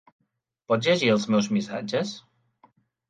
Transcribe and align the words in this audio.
Pots 0.71 0.89
llegir 0.89 1.11
els 1.17 1.27
meus 1.35 1.49
missatges? 1.59 2.15